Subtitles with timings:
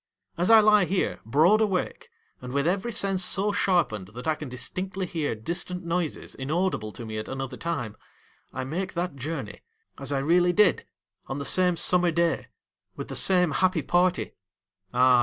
[0.35, 2.09] As I lie here broad awake,
[2.41, 7.05] and with every sense so sharpened that I can distinctly hear distant noises inaudible to
[7.05, 7.95] me at another time,
[8.51, 9.61] I make that journey,
[9.99, 10.87] as I really did,
[11.27, 12.47] on the same summer day,
[12.95, 14.33] with the same happy party—
[14.91, 15.19] ah